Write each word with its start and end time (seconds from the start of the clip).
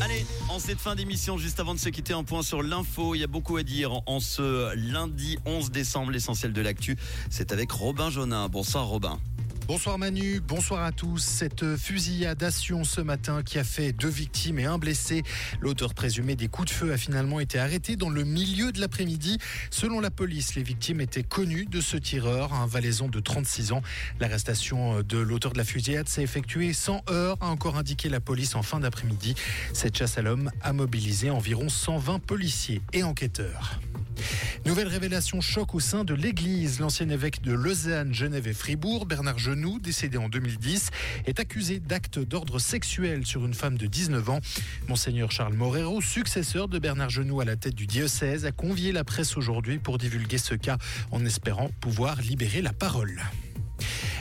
Allez, 0.00 0.26
en 0.48 0.58
cette 0.58 0.80
fin 0.80 0.96
d'émission, 0.96 1.38
juste 1.38 1.60
avant 1.60 1.74
de 1.74 1.78
se 1.78 1.88
quitter, 1.88 2.12
un 2.12 2.24
point 2.24 2.42
sur 2.42 2.62
l'info. 2.62 3.14
Il 3.14 3.18
y 3.20 3.24
a 3.24 3.28
beaucoup 3.28 3.56
à 3.56 3.62
dire 3.62 4.00
en 4.06 4.18
ce 4.18 4.74
lundi 4.74 5.38
11 5.46 5.70
décembre. 5.70 6.10
L'essentiel 6.10 6.52
de 6.52 6.60
l'actu, 6.60 6.96
c'est 7.30 7.52
avec 7.52 7.70
Robin 7.70 8.10
Jonin. 8.10 8.48
Bonsoir 8.48 8.86
Robin. 8.86 9.20
Bonsoir 9.68 9.96
Manu, 9.96 10.40
bonsoir 10.40 10.82
à 10.82 10.90
tous. 10.90 11.18
Cette 11.22 11.76
fusillade 11.76 12.42
à 12.42 12.50
Sion 12.50 12.82
ce 12.82 13.00
matin 13.00 13.42
qui 13.44 13.60
a 13.60 13.64
fait 13.64 13.92
deux 13.92 14.08
victimes 14.08 14.58
et 14.58 14.64
un 14.64 14.76
blessé. 14.76 15.22
L'auteur 15.60 15.94
présumé 15.94 16.34
des 16.34 16.48
coups 16.48 16.68
de 16.68 16.74
feu 16.74 16.92
a 16.92 16.96
finalement 16.96 17.38
été 17.38 17.60
arrêté 17.60 17.94
dans 17.94 18.10
le 18.10 18.24
milieu 18.24 18.72
de 18.72 18.80
l'après-midi. 18.80 19.38
Selon 19.70 20.00
la 20.00 20.10
police, 20.10 20.56
les 20.56 20.64
victimes 20.64 21.00
étaient 21.00 21.22
connues 21.22 21.66
de 21.66 21.80
ce 21.80 21.96
tireur, 21.96 22.52
un 22.52 22.66
valaisan 22.66 23.08
de 23.08 23.20
36 23.20 23.70
ans. 23.70 23.82
L'arrestation 24.18 25.00
de 25.00 25.18
l'auteur 25.18 25.52
de 25.52 25.58
la 25.58 25.64
fusillade 25.64 26.08
s'est 26.08 26.22
effectuée 26.22 26.72
sans 26.72 27.02
heurts, 27.08 27.38
a 27.40 27.46
encore 27.46 27.78
indiqué 27.78 28.08
la 28.08 28.20
police 28.20 28.56
en 28.56 28.62
fin 28.62 28.80
d'après-midi. 28.80 29.36
Cette 29.72 29.96
chasse 29.96 30.18
à 30.18 30.22
l'homme 30.22 30.50
a 30.60 30.72
mobilisé 30.72 31.30
environ 31.30 31.68
120 31.68 32.18
policiers 32.18 32.82
et 32.92 33.04
enquêteurs. 33.04 33.78
Nouvelle 34.64 34.88
révélation 34.88 35.40
choc 35.40 35.74
au 35.74 35.80
sein 35.80 36.04
de 36.04 36.14
l'Église. 36.14 36.80
L'ancien 36.80 37.08
évêque 37.08 37.42
de 37.42 37.52
Lausanne, 37.52 38.14
Genève 38.14 38.46
et 38.46 38.52
Fribourg, 38.52 39.06
Bernard 39.06 39.38
Genoux, 39.38 39.78
décédé 39.80 40.18
en 40.18 40.28
2010, 40.28 40.90
est 41.26 41.40
accusé 41.40 41.80
d'actes 41.80 42.18
d'ordre 42.18 42.58
sexuel 42.58 43.26
sur 43.26 43.44
une 43.44 43.54
femme 43.54 43.76
de 43.76 43.86
19 43.86 44.30
ans. 44.30 44.40
Monseigneur 44.88 45.30
Charles 45.30 45.54
Morero, 45.54 46.00
successeur 46.00 46.68
de 46.68 46.78
Bernard 46.78 47.10
Genoux 47.10 47.40
à 47.40 47.44
la 47.44 47.56
tête 47.56 47.74
du 47.74 47.86
diocèse, 47.86 48.46
a 48.46 48.52
convié 48.52 48.92
la 48.92 49.04
presse 49.04 49.36
aujourd'hui 49.36 49.78
pour 49.78 49.98
divulguer 49.98 50.38
ce 50.38 50.54
cas 50.54 50.78
en 51.10 51.24
espérant 51.24 51.70
pouvoir 51.80 52.20
libérer 52.20 52.62
la 52.62 52.72
parole. 52.72 53.20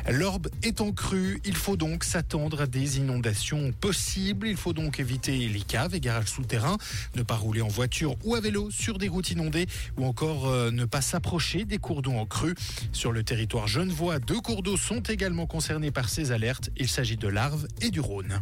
L'orbe 0.10 0.48
en 0.80 0.92
crue, 0.92 1.40
il 1.46 1.56
faut 1.56 1.78
donc 1.78 2.04
s'attendre 2.04 2.62
à 2.62 2.68
des 2.68 2.98
inondations 2.98 3.72
possibles. 3.72 4.48
Il 4.48 4.58
faut 4.58 4.74
donc 4.74 5.00
éviter 5.00 5.48
les 5.48 5.62
caves 5.62 5.94
et 5.94 6.00
garages 6.00 6.30
souterrains, 6.30 6.78
ne 7.16 7.24
pas 7.24 7.36
rouler 7.36 7.62
en 7.62 7.68
voiture 7.68 8.16
ou 8.24 8.36
à 8.36 8.40
vélo 8.40 8.72
sur 8.72 8.98
des 8.98 9.08
routes 9.08 9.32
inondées 9.32 9.68
ou 9.98 10.06
encore 10.06 10.48
euh, 10.48 10.72
ne 10.72 10.86
pas 10.86 11.02
s'approcher 11.02 11.66
des 11.66 11.78
cours 11.78 12.02
d'eau 12.02 12.14
en 12.14 12.26
crue. 12.26 12.56
Sur 12.92 13.12
le 13.12 13.24
territoire 13.24 13.68
genevois, 13.68 14.20
deux 14.20 14.40
cours 14.40 14.64
d'eau 14.64 14.78
sont 14.78 15.02
également 15.02 15.46
concernés 15.46 15.92
par 15.92 16.10
ces 16.10 16.32
alertes. 16.32 16.70
Il 16.78 16.88
s'agit 16.88 17.18
de 17.18 17.28
l'Arve 17.28 17.68
et 17.82 17.92
du 17.92 18.00
Rhône. 18.00 18.42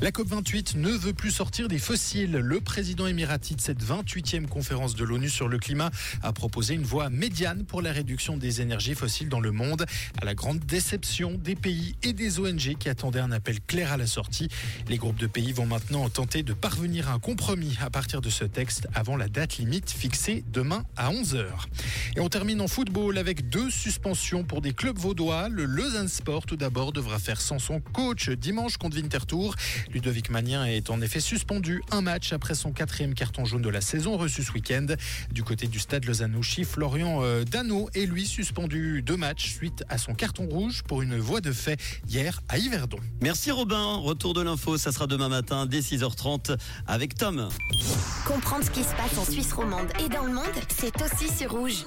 La 0.00 0.10
COP28 0.10 0.78
ne 0.78 0.90
veut 0.90 1.12
plus 1.12 1.30
sortir 1.30 1.68
des 1.68 1.78
fossiles. 1.78 2.32
Le 2.32 2.60
président 2.60 3.06
émirati 3.06 3.54
de 3.54 3.60
cette 3.60 3.84
28e 3.84 4.46
conférence 4.46 4.94
de 4.94 5.04
l'ONU 5.04 5.28
sur 5.28 5.48
le 5.48 5.58
climat 5.58 5.90
a 6.22 6.32
proposé 6.32 6.74
une 6.74 6.84
voie 6.84 7.10
médiane 7.10 7.64
pour 7.64 7.82
la 7.82 7.92
réduction 7.92 8.36
des 8.36 8.60
énergies 8.60 8.94
fossiles 8.94 9.28
dans 9.28 9.40
le 9.40 9.52
monde, 9.52 9.84
à 10.20 10.24
la 10.24 10.34
grande 10.34 10.60
déception 10.60 11.32
des 11.32 11.54
pays 11.54 11.96
et 12.02 12.12
des 12.12 12.38
ONG 12.38 12.76
qui 12.78 12.88
attendaient 12.88 13.20
un 13.20 13.32
appel 13.32 13.60
clair 13.60 13.92
à 13.92 13.96
la 13.96 14.06
sortie. 14.06 14.48
Les 14.88 14.96
groupes 14.96 15.18
de 15.18 15.26
pays 15.26 15.52
vont 15.52 15.66
maintenant 15.66 16.08
tenter 16.08 16.42
de 16.42 16.52
parvenir 16.52 17.08
à 17.10 17.14
un 17.14 17.18
compromis 17.18 17.76
à 17.80 17.90
partir 17.90 18.20
de 18.20 18.30
ce 18.30 18.44
texte 18.44 18.88
avant 18.94 19.16
la 19.16 19.28
date 19.28 19.58
limite 19.58 19.90
fixée 19.90 20.44
demain 20.52 20.84
à 20.96 21.10
11h. 21.10 21.46
Et 22.16 22.20
on 22.20 22.28
termine 22.28 22.60
en 22.60 22.66
football 22.66 23.18
avec 23.18 23.48
deux 23.50 23.70
suspensions 23.70 24.42
pour 24.42 24.60
des 24.60 24.72
clubs 24.72 24.98
vaudois. 24.98 25.48
Le 25.48 25.64
Lausanne 25.64 26.08
Sport, 26.08 26.44
tout 26.44 26.56
d'abord, 26.56 26.92
devra 26.92 27.18
faire 27.20 27.40
sans 27.40 27.60
son 27.60 27.80
coach 27.80 28.30
dimanche 28.30 28.78
contre 28.78 28.96
Winterthur. 28.96 29.54
Ludovic 29.92 30.28
Magnien 30.30 30.64
est 30.66 30.90
en 30.90 31.00
effet 31.00 31.20
suspendu 31.20 31.82
un 31.92 32.00
match 32.00 32.32
après 32.32 32.54
son 32.54 32.72
quatrième 32.72 33.14
carton 33.14 33.44
jaune 33.44 33.62
de 33.62 33.68
la 33.68 33.80
saison 33.80 34.16
reçu 34.16 34.42
ce 34.42 34.52
week-end. 34.52 34.86
Du 35.30 35.44
côté 35.44 35.68
du 35.68 35.78
stade 35.78 36.04
Lausanne-Ouchy, 36.04 36.64
Florian 36.64 37.20
euh, 37.22 37.44
Dano 37.44 37.88
est 37.94 38.06
lui 38.06 38.26
suspendu 38.26 39.02
deux 39.02 39.16
matchs 39.16 39.54
suite 39.54 39.84
à 39.88 39.96
son 39.96 40.14
carton 40.14 40.46
rouge 40.48 40.82
pour 40.82 41.02
une 41.02 41.18
voie 41.18 41.40
de 41.40 41.52
fait 41.52 41.80
hier 42.08 42.40
à 42.48 42.58
Yverdon. 42.58 42.98
Merci 43.20 43.52
Robin. 43.52 43.96
Retour 43.96 44.34
de 44.34 44.42
l'info, 44.42 44.78
ça 44.78 44.90
sera 44.90 45.06
demain 45.06 45.28
matin 45.28 45.66
dès 45.66 45.80
6h30 45.80 46.56
avec 46.88 47.14
Tom. 47.14 47.48
Comprendre 48.26 48.64
ce 48.64 48.70
qui 48.70 48.82
se 48.82 48.94
passe 48.94 49.16
en 49.16 49.24
Suisse 49.24 49.52
romande 49.52 49.88
et 50.04 50.08
dans 50.08 50.24
le 50.24 50.32
monde, 50.32 50.44
c'est 50.76 50.94
aussi 51.02 51.32
sur 51.32 51.52
rouge. 51.52 51.84